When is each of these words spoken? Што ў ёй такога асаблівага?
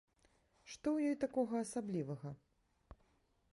Што 0.75 0.87
ў 0.95 1.11
ёй 1.11 1.17
такога 1.25 1.55
асаблівага? 1.67 2.29